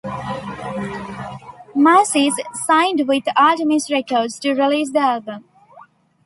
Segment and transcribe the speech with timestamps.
[1.75, 2.33] Mascis
[2.65, 5.43] signed with Artemis Records to release the album.